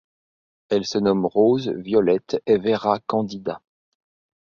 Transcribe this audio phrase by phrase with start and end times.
[0.69, 3.61] Elles se nomment Rose, Violette et Vera Candida.